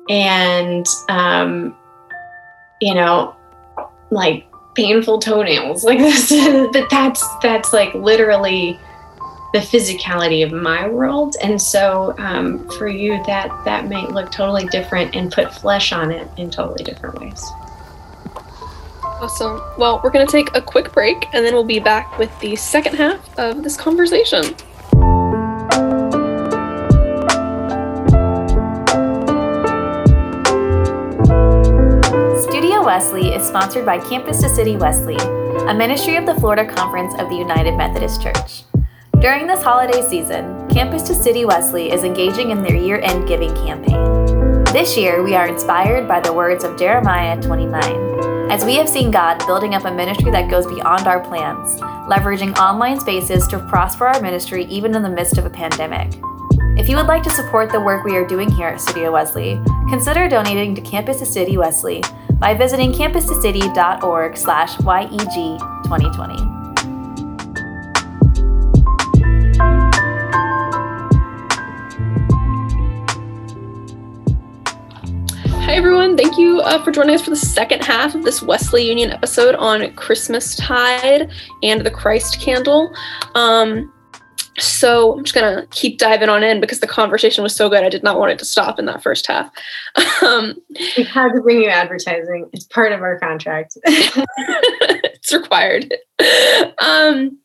[0.10, 1.74] and, um,
[2.82, 3.34] you know,
[4.12, 5.84] like painful toenails.
[5.86, 6.30] Like this.
[6.74, 8.78] but that's, that's like literally
[9.54, 11.38] the physicality of my world.
[11.42, 16.12] And so um, for you that that may look totally different and put flesh on
[16.12, 17.42] it in totally different ways
[19.20, 22.30] awesome well we're going to take a quick break and then we'll be back with
[22.40, 24.44] the second half of this conversation
[32.48, 37.14] Studio Wesley is sponsored by Campus to City Wesley, a ministry of the Florida Conference
[37.20, 38.64] of the United Methodist Church.
[39.20, 43.54] During this holiday season, Campus to City Wesley is engaging in their year end giving
[43.56, 44.64] campaign.
[44.66, 48.37] This year, we are inspired by the words of Jeremiah 29.
[48.50, 52.58] As we have seen God building up a ministry that goes beyond our plans, leveraging
[52.58, 56.14] online spaces to prosper our ministry even in the midst of a pandemic.
[56.80, 59.60] If you would like to support the work we are doing here at Studio Wesley,
[59.90, 62.02] consider donating to Campus to City Wesley
[62.40, 66.57] by visiting campustocity.org slash YEG 2020.
[75.78, 76.18] Everyone.
[76.18, 79.54] Thank you uh, for joining us for the second half of this Wesley Union episode
[79.54, 82.92] on Christmas Tide and the Christ candle.
[83.36, 83.94] Um,
[84.58, 87.84] so I'm just going to keep diving on in because the conversation was so good.
[87.84, 89.52] I did not want it to stop in that first half.
[90.24, 90.56] Um,
[90.98, 93.78] We've had to bring you advertising, it's part of our contract.
[93.86, 95.94] it's required.
[96.80, 97.38] Um,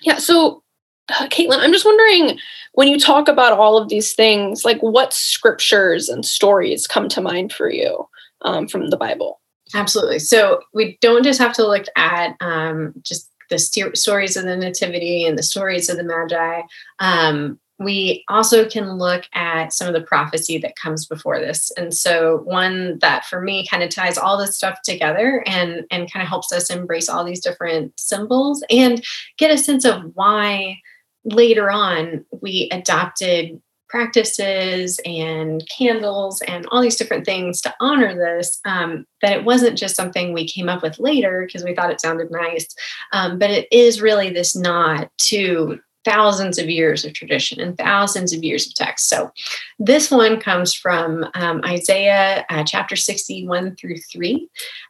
[0.00, 0.16] yeah.
[0.16, 0.62] So,
[1.10, 2.38] uh, Caitlin, I'm just wondering
[2.74, 7.20] when you talk about all of these things, like what scriptures and stories come to
[7.20, 8.08] mind for you
[8.42, 9.40] um, from the Bible?
[9.74, 10.18] Absolutely.
[10.18, 14.56] So we don't just have to look at um, just the st- stories of the
[14.56, 16.62] Nativity and the stories of the Magi.
[16.98, 21.72] Um, we also can look at some of the prophecy that comes before this.
[21.76, 26.10] And so one that for me kind of ties all this stuff together and and
[26.12, 29.04] kind of helps us embrace all these different symbols and
[29.38, 30.78] get a sense of why
[31.24, 38.60] later on, we adopted practices and candles and all these different things to honor this.
[38.64, 42.00] Um, that it wasn't just something we came up with later because we thought it
[42.00, 42.66] sounded nice,
[43.12, 48.32] um, but it is really this nod to thousands of years of tradition and thousands
[48.32, 49.08] of years of text.
[49.08, 49.30] So
[49.78, 54.48] this one comes from um, Isaiah uh, chapter 61 through 3.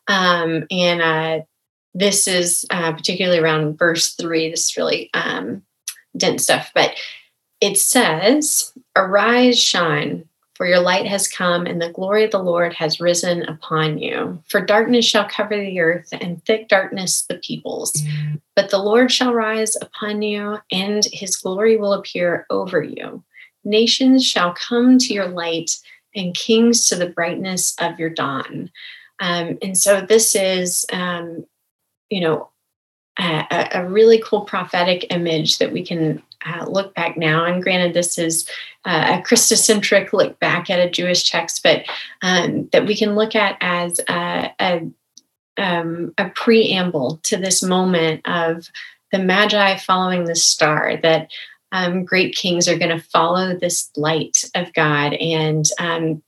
[0.08, 1.44] Um, and uh,
[1.94, 4.50] this is uh, particularly around verse 3.
[4.50, 5.62] This is really um,
[6.16, 6.94] dense stuff, but
[7.60, 12.72] it says, Arise, shine, for your light has come, and the glory of the Lord
[12.74, 14.42] has risen upon you.
[14.48, 18.02] For darkness shall cover the earth, and thick darkness the peoples.
[18.54, 23.24] But the Lord shall rise upon you, and his glory will appear over you.
[23.64, 25.72] Nations shall come to your light,
[26.14, 28.70] and kings to the brightness of your dawn.
[29.18, 31.44] Um, and so this is, um,
[32.10, 32.50] you know,
[33.18, 37.44] a, a, really cool prophetic image that we can uh, look back now.
[37.44, 38.48] And granted, this is
[38.84, 41.84] uh, a Christocentric look back at a Jewish text, but
[42.22, 44.90] um, that we can look at as a, a,
[45.56, 48.68] um, a preamble to this moment of
[49.12, 51.30] the Magi following the star, that
[51.70, 55.14] um, great kings are going to follow this light of God.
[55.14, 56.22] And um,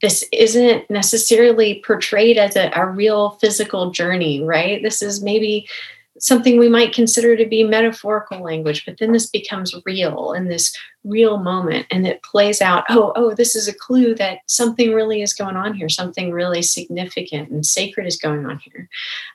[0.00, 4.82] this isn't necessarily portrayed as a, a, real physical journey, right?
[4.82, 5.68] This is maybe
[6.18, 10.76] something we might consider to be metaphorical language, but then this becomes real in this
[11.02, 15.22] real moment and it plays out, oh, oh, this is a clue that something really
[15.22, 18.88] is going on here, something really significant and sacred is going on here.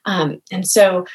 [0.05, 1.05] Um, and so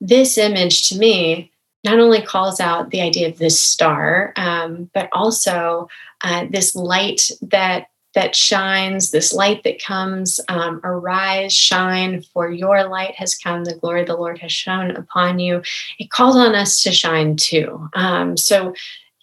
[0.00, 1.52] this image to me
[1.84, 5.88] not only calls out the idea of this star, um, but also
[6.22, 12.88] uh, this light that that shines, this light that comes, um, arise, shine, for your
[12.88, 15.62] light has come, the glory of the Lord has shone upon you.
[15.98, 17.88] It calls on us to shine too.
[17.94, 18.74] Um, so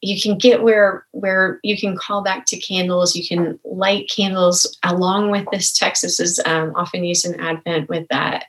[0.02, 4.78] you can get where where you can call back to candles you can light candles
[4.84, 8.46] along with this text this is um, often used in advent with that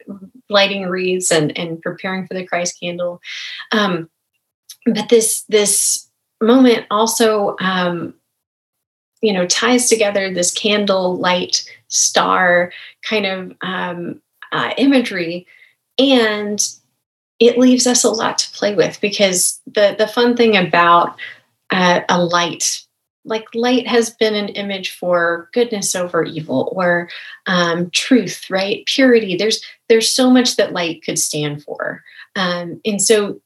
[0.49, 3.21] lighting wreaths and and preparing for the christ candle
[3.73, 4.09] um,
[4.87, 6.09] but this this
[6.41, 8.15] moment also um,
[9.21, 14.21] you know ties together this candle light star kind of um,
[14.53, 15.47] uh, imagery.
[15.99, 16.67] And
[17.39, 21.19] it leaves us a lot to play with because the the fun thing about
[21.71, 22.83] uh, a light
[23.25, 27.11] like light has been an image for goodness over evil or
[27.47, 28.85] um, truth right?
[28.87, 29.37] Purity.
[29.37, 32.03] There's there's so much that light could stand for.
[32.37, 33.41] Um, and so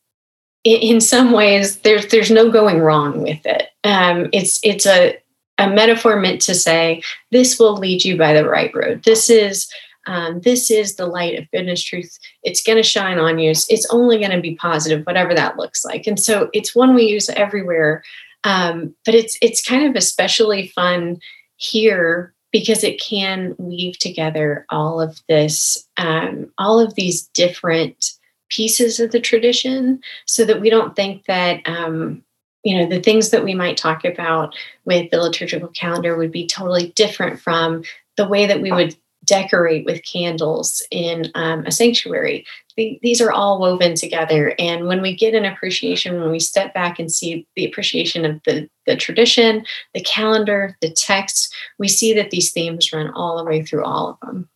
[0.62, 3.68] in, in, some ways there's there's no going wrong with it.
[3.82, 5.18] Um, it's it's a
[5.58, 9.02] a metaphor meant to say this will lead you by the right road.
[9.04, 9.68] This is
[10.06, 12.18] um, this is the light of goodness truth.
[12.42, 13.50] It's going to shine on you.
[13.50, 16.06] It's, only going to be positive whatever that looks like.
[16.06, 18.02] And so it's one we use everywhere
[18.44, 21.18] um, but it's it's kind of especially fun
[21.56, 28.12] here because it can weave together all of this um, all of these different
[28.50, 32.22] pieces of the tradition so that we don't think that um,
[32.64, 34.54] you know the things that we might talk about
[34.84, 37.82] with the liturgical calendar would be totally different from
[38.16, 42.44] the way that we would decorate with candles in um, a sanctuary
[42.76, 46.74] the, these are all woven together and when we get an appreciation when we step
[46.74, 52.12] back and see the appreciation of the, the tradition the calendar the text we see
[52.12, 54.48] that these themes run all the way through all of them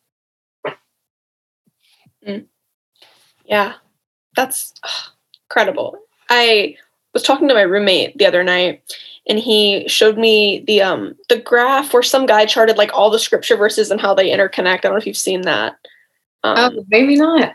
[2.27, 2.47] mm.
[3.47, 3.75] yeah
[4.39, 4.73] that's
[5.51, 5.99] incredible.
[6.31, 6.77] I
[7.15, 8.83] was talking to my roommate the other night
[9.29, 13.19] and he showed me the um the graph where some guy charted like all the
[13.19, 14.67] scripture verses and how they interconnect.
[14.67, 15.77] I don't know if you've seen that.
[16.45, 17.55] Um, oh, maybe not.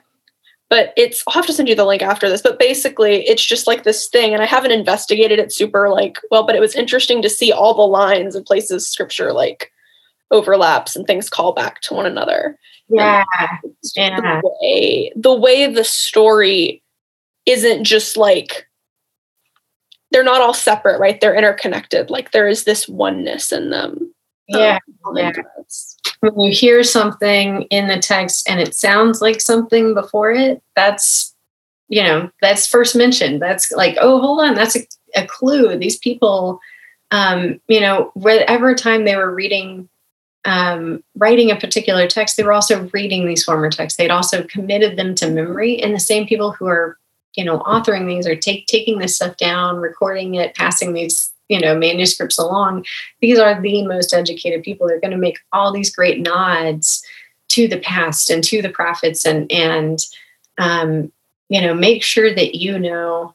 [0.69, 2.41] But it's I'll have to send you the link after this.
[2.41, 6.45] But basically, it's just like this thing, and I haven't investigated it super like well,
[6.45, 9.71] but it was interesting to see all the lines and places scripture like
[10.31, 12.57] overlaps and things call back to one another.
[12.89, 13.23] Yeah,
[13.95, 14.41] yeah.
[14.41, 16.83] The way the way the story
[17.45, 18.67] isn't just like
[20.13, 21.19] they're not all separate, right?
[21.19, 22.09] They're interconnected.
[22.09, 24.13] Like there is this oneness in them.
[24.47, 24.77] Yeah.
[25.05, 25.31] Um, yeah.
[26.21, 31.35] When you hear something in the text and it sounds like something before it, that's,
[31.89, 33.41] you know, that's first mentioned.
[33.41, 35.77] That's like, oh, hold on, that's a, a clue.
[35.77, 36.59] These people,
[37.11, 39.89] um, you know, whatever time they were reading
[40.45, 43.97] um, writing a particular text, they were also reading these former texts.
[43.97, 45.81] They'd also committed them to memory.
[45.81, 46.97] And the same people who are
[47.35, 51.59] you know authoring these or take taking this stuff down recording it passing these you
[51.59, 52.85] know manuscripts along
[53.21, 54.87] these are the most educated people.
[54.87, 57.03] They're going to make all these great nods
[57.49, 59.99] to the past and to the prophets and and
[60.57, 61.11] um,
[61.49, 63.33] you know make sure that you know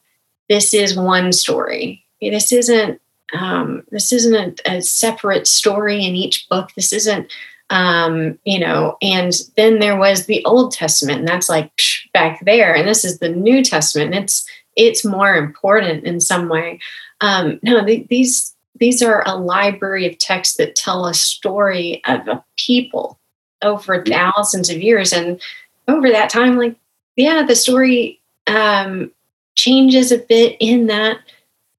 [0.49, 2.05] this is one story.
[2.21, 3.01] This isn't
[3.33, 6.71] um, this isn't a, a separate story in each book.
[6.75, 7.31] This isn't
[7.71, 12.45] um, you know, and then there was the Old Testament, and that's like psh, back
[12.45, 14.15] there, and this is the New Testament.
[14.15, 16.81] And it's it's more important in some way.
[17.21, 22.27] Um, no, th- these these are a library of texts that tell a story of
[22.29, 23.19] a people
[23.63, 25.41] over thousands of years, and
[25.87, 26.77] over that time, like
[27.17, 29.13] yeah, the story um,
[29.55, 31.19] changes a bit in that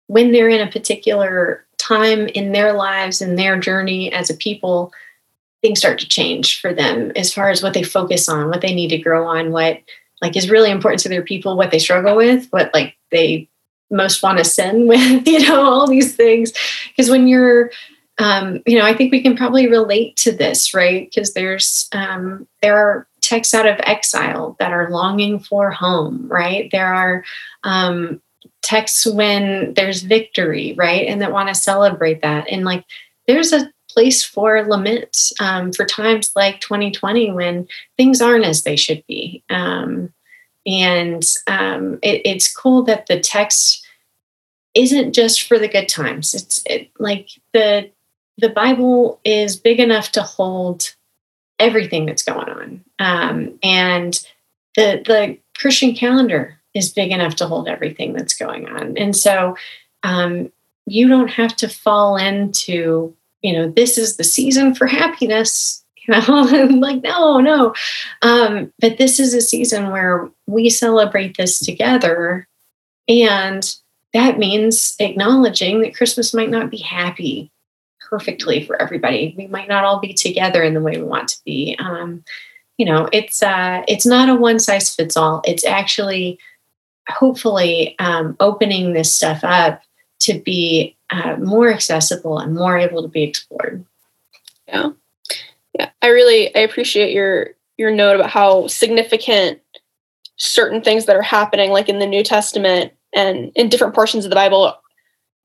[0.08, 4.92] when they're in a particular time in their lives and their journey as a people
[5.62, 8.74] things start to change for them as far as what they focus on, what they
[8.74, 9.80] need to grow on, what
[10.22, 13.50] like is really important to their people, what they struggle with, what like they
[13.92, 16.54] most want to sin with, you know, all these things.
[16.90, 17.72] Because when you're
[18.20, 21.10] um, you know, I think we can probably relate to this, right?
[21.10, 26.70] Because there's um, there are texts out of exile that are longing for home, right?
[26.72, 27.24] There are
[27.64, 28.22] um,
[28.62, 32.50] texts when there's victory, right, and that want to celebrate that.
[32.50, 32.84] And like,
[33.26, 38.78] there's a place for lament um, for times like 2020 when things aren't as they
[38.78, 39.44] should be.
[39.50, 40.14] Um,
[40.66, 43.86] and um, it, it's cool that the text
[44.74, 46.34] isn't just for the good times.
[46.34, 47.92] It's it, like the
[48.38, 50.96] the Bible is big enough to hold
[51.60, 54.14] everything that's going on, um, and
[54.78, 58.98] the the Christian calendar is big enough to hold everything that's going on.
[58.98, 59.58] And so
[60.04, 60.54] um,
[60.86, 65.84] you don't have to fall into you know, this is the season for happiness.
[66.08, 66.42] You know,
[66.80, 67.76] like, no, no.
[68.24, 72.48] Um, but this is a season where we celebrate this together.
[73.08, 73.64] And
[74.14, 77.52] that means acknowledging that Christmas might not be happy
[78.10, 79.36] perfectly for everybody.
[79.38, 81.76] We might not all be together in the way we want to be.
[81.78, 82.24] Um,
[82.78, 85.42] you know, it's uh, it's not a one size fits all.
[85.46, 86.40] It's actually,
[87.08, 89.84] hopefully, um, opening this stuff up
[90.22, 93.86] to be uh, more accessible and more able to be explored.
[94.68, 94.92] Yeah,
[95.78, 95.90] yeah.
[96.02, 99.60] I really I appreciate your your note about how significant
[100.38, 104.30] certain things that are happening, like in the New Testament and in different portions of
[104.30, 104.76] the Bible,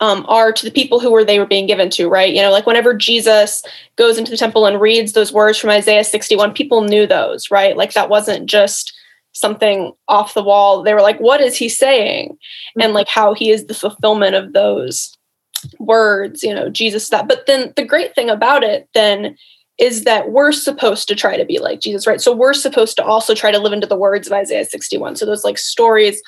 [0.00, 2.34] um, are to the people who were they were being given to, right?
[2.34, 3.62] You know, like whenever Jesus
[3.96, 7.76] goes into the temple and reads those words from Isaiah 61, people knew those, right?
[7.76, 8.92] Like that wasn't just
[9.32, 10.82] something off the wall.
[10.82, 12.30] They were like, what is he saying?
[12.30, 12.80] Mm-hmm.
[12.82, 15.13] And like how he is the fulfillment of those
[15.78, 17.28] words, you know, Jesus that.
[17.28, 19.36] But then the great thing about it then
[19.78, 22.20] is that we're supposed to try to be like Jesus, right?
[22.20, 25.16] So we're supposed to also try to live into the words of Isaiah 61.
[25.16, 26.22] So those like stories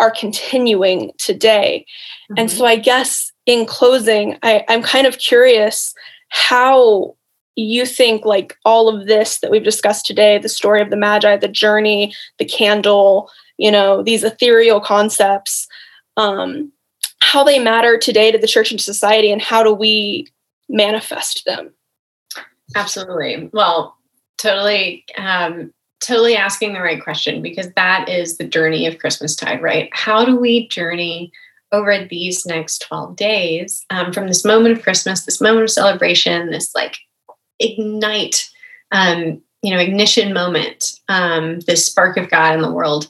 [0.00, 1.86] are continuing today.
[2.30, 2.34] Mm-hmm.
[2.38, 5.94] And so I guess in closing, I, I'm kind of curious
[6.30, 7.16] how
[7.58, 11.36] you think like all of this that we've discussed today the story of the magi
[11.36, 15.66] the journey the candle you know these ethereal concepts
[16.16, 16.70] um,
[17.20, 20.26] how they matter today to the church and society and how do we
[20.68, 21.72] manifest them.
[22.74, 23.50] Absolutely.
[23.52, 23.96] Well
[24.38, 29.62] totally um, totally asking the right question because that is the journey of christmas tide
[29.62, 29.90] right?
[29.92, 31.32] How do we journey
[31.72, 36.50] over these next 12 days um, from this moment of christmas this moment of celebration
[36.50, 36.96] this like
[37.58, 38.48] ignite
[38.92, 43.08] um, you know ignition moment um, this spark of god in the world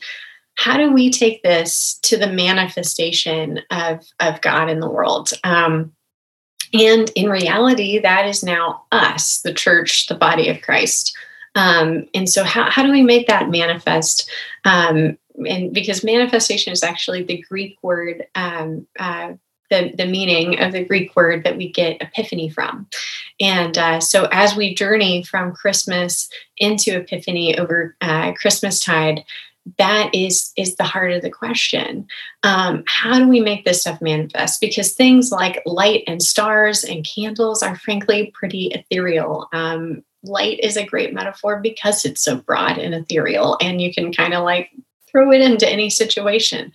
[0.59, 5.30] how do we take this to the manifestation of, of god in the world?
[5.44, 5.92] Um,
[6.74, 11.16] and in reality that is now us the church the body of christ.
[11.54, 14.30] Um, and so how, how do we make that manifest?
[14.64, 19.32] Um, and because manifestation is actually the Greek word, um, uh,
[19.70, 22.86] the, the meaning of the Greek word that we get epiphany from.
[23.40, 29.24] And uh, so as we journey from Christmas into Epiphany over uh, Christmas tide,
[29.76, 32.06] that is is the heart of the question.
[32.42, 34.60] Um, how do we make this stuff manifest?
[34.60, 39.48] Because things like light and stars and candles are frankly pretty ethereal.
[39.52, 44.12] Um, light is a great metaphor because it's so broad and ethereal and you can
[44.12, 44.70] kind of like
[45.10, 46.72] throw it into any situation.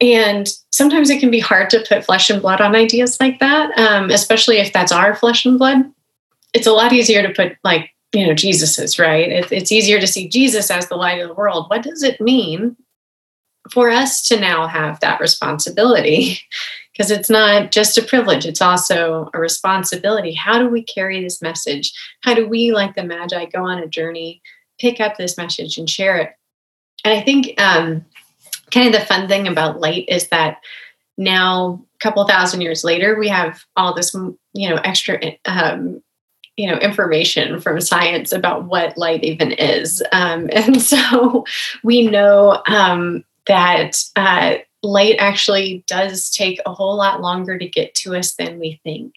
[0.00, 3.78] And sometimes it can be hard to put flesh and blood on ideas like that,
[3.78, 5.84] um, especially if that's our flesh and blood.
[6.52, 9.30] It's a lot easier to put like, you know, Jesus's, right?
[9.30, 11.66] It, it's easier to see Jesus as the light of the world.
[11.68, 12.76] What does it mean
[13.70, 16.38] for us to now have that responsibility?
[16.92, 20.34] Because it's not just a privilege, it's also a responsibility.
[20.34, 21.90] How do we carry this message?
[22.20, 24.42] How do we, like the Magi, go on a journey,
[24.78, 26.32] pick up this message and share it?
[27.02, 28.04] And I think um,
[28.72, 30.58] kind of the fun thing about light is that
[31.16, 34.14] now a couple thousand years later we have all this
[34.52, 36.02] you know extra um,
[36.62, 40.02] you know information from science about what light even is.
[40.12, 41.44] Um, and so
[41.82, 47.94] we know um, that uh, light actually does take a whole lot longer to get
[47.96, 49.14] to us than we think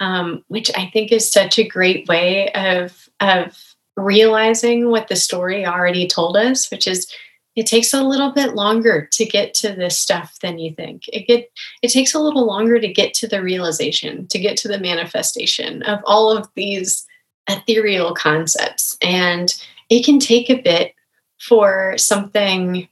[0.00, 3.56] um, which i think is such a great way of of
[3.96, 7.10] realizing what the story already told us which is
[7.56, 11.04] it takes a little bit longer to get to this stuff than you think.
[11.08, 11.50] It get
[11.82, 15.82] it takes a little longer to get to the realization, to get to the manifestation
[15.84, 17.06] of all of these
[17.48, 18.96] ethereal concepts.
[19.02, 19.54] And
[19.88, 20.94] it can take a bit
[21.38, 22.88] for something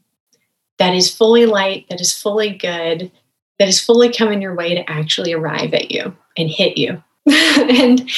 [0.78, 3.10] that is fully light, that is fully good,
[3.58, 8.08] that is fully coming your way to actually arrive at you and hit you and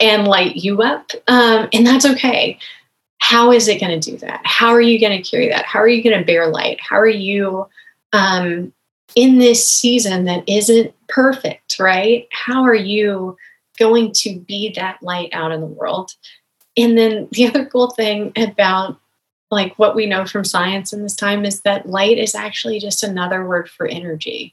[0.00, 1.12] and light you up.
[1.28, 2.58] Um, and that's okay
[3.22, 4.40] how is it going to do that?
[4.42, 5.64] How are you going to carry that?
[5.64, 6.80] How are you going to bear light?
[6.80, 7.68] How are you
[8.12, 8.72] um,
[9.14, 12.26] in this season that isn't perfect, right?
[12.32, 13.36] How are you
[13.78, 16.10] going to be that light out in the world?
[16.76, 18.98] And then the other cool thing about
[19.52, 23.04] like what we know from science in this time is that light is actually just
[23.04, 24.52] another word for energy.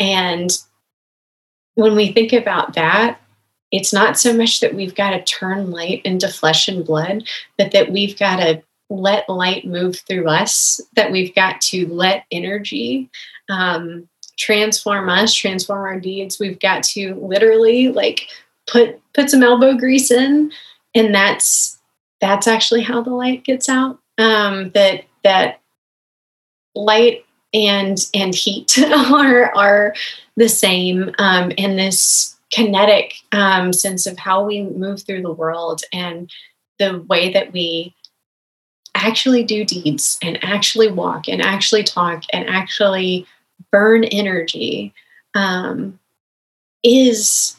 [0.00, 0.50] And
[1.74, 3.20] when we think about that,
[3.72, 7.24] it's not so much that we've got to turn light into flesh and blood,
[7.58, 12.24] but that we've got to let light move through us, that we've got to let
[12.30, 13.10] energy
[13.48, 14.08] um,
[14.38, 16.38] transform us, transform our deeds.
[16.38, 18.28] We've got to literally like
[18.66, 20.52] put put some elbow grease in,
[20.94, 21.78] and that's
[22.20, 23.98] that's actually how the light gets out.
[24.18, 25.60] Um, that that
[26.74, 29.94] light and and heat are are
[30.36, 35.82] the same, um, and this kinetic um, sense of how we move through the world
[35.92, 36.30] and
[36.78, 37.94] the way that we
[38.94, 43.26] actually do deeds and actually walk and actually talk and actually
[43.70, 44.94] burn energy
[45.34, 45.98] um,
[46.82, 47.56] is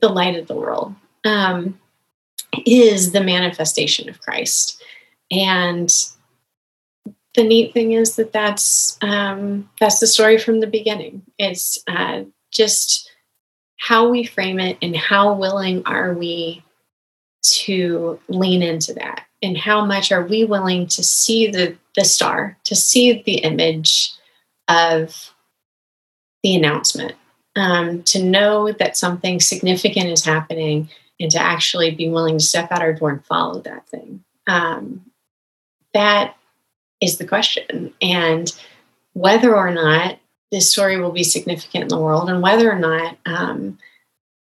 [0.00, 0.94] the light of the world
[1.24, 1.78] um,
[2.66, 4.82] is the manifestation of christ.
[5.30, 5.90] And
[7.34, 11.22] the neat thing is that that's um, that's the story from the beginning.
[11.38, 13.09] It's uh, just
[13.80, 16.62] how we frame it and how willing are we
[17.42, 19.24] to lean into that?
[19.42, 24.12] And how much are we willing to see the the star to see the image
[24.68, 25.32] of
[26.42, 27.14] the announcement?
[27.56, 32.70] Um, to know that something significant is happening and to actually be willing to step
[32.70, 34.22] out our door and follow that thing.
[34.46, 35.06] Um,
[35.94, 36.36] that
[37.00, 37.92] is the question.
[38.00, 38.52] And
[39.14, 40.19] whether or not
[40.50, 43.78] this story will be significant in the world and whether or not um,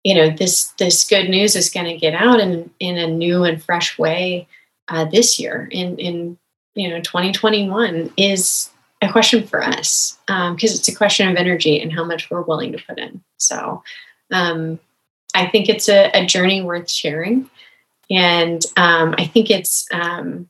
[0.04, 3.44] you know this this good news is going to get out in in a new
[3.44, 4.46] and fresh way
[4.88, 6.38] uh, this year in in
[6.74, 11.80] you know 2021 is a question for us because um, it's a question of energy
[11.80, 13.22] and how much we're willing to put in.
[13.36, 13.82] So
[14.32, 14.78] um,
[15.34, 17.48] i think it's a, a, journey worth sharing
[18.11, 20.48] and um, i think it's um,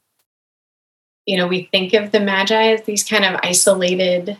[1.27, 4.37] you know we think of the magi as these kind of isolated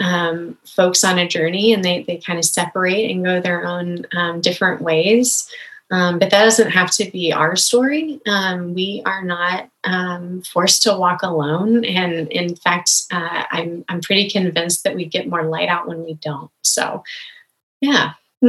[0.00, 4.06] um, folks on a journey and they, they kind of separate and go their own
[4.16, 5.48] um, different ways.
[5.92, 8.20] Um, but that doesn't have to be our story.
[8.26, 11.84] Um, we are not um, forced to walk alone.
[11.84, 16.04] And in fact, uh, I'm, I'm pretty convinced that we get more light out when
[16.04, 16.50] we don't.
[16.62, 17.02] So,
[17.80, 18.12] yeah.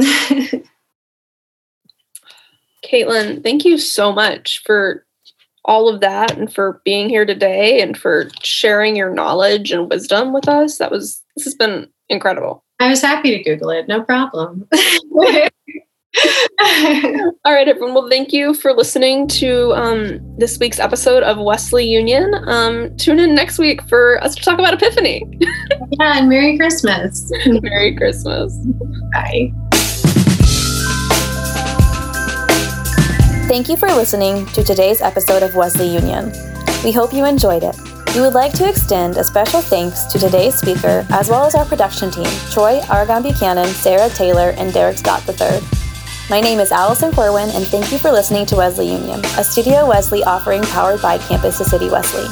[2.84, 5.04] Caitlin, thank you so much for
[5.64, 10.32] all of that and for being here today and for sharing your knowledge and wisdom
[10.32, 10.78] with us.
[10.78, 12.64] That was this has been incredible.
[12.80, 14.68] I was happy to Google it, no problem.
[17.44, 17.94] All right, everyone.
[17.94, 22.34] Well, thank you for listening to um, this week's episode of Wesley Union.
[22.46, 25.24] Um, tune in next week for us to talk about Epiphany.
[25.40, 27.32] yeah, and Merry Christmas.
[27.46, 28.54] Merry Christmas.
[29.12, 29.52] Bye.
[33.48, 36.32] Thank you for listening to today's episode of Wesley Union.
[36.84, 37.76] We hope you enjoyed it.
[38.14, 41.64] We would like to extend a special thanks to today's speaker, as well as our
[41.64, 45.60] production team Troy Argon Buchanan, Sarah Taylor, and Derek Scott III.
[46.30, 49.86] My name is Allison Corwin, and thank you for listening to Wesley Union, a Studio
[49.86, 52.24] Wesley offering powered by Campus to City Wesley.